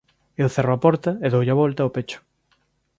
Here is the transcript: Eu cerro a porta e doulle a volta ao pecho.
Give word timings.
Eu 0.41 0.47
cerro 0.53 0.73
a 0.75 0.81
porta 0.85 1.11
e 1.25 1.27
doulle 1.31 1.53
a 1.53 1.59
volta 1.61 1.79
ao 1.83 1.93
pecho. 1.95 2.19